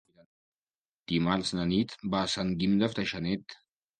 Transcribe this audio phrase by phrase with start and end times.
[1.11, 3.59] Dimarts na Nit va a Sant Guim de Freixenet.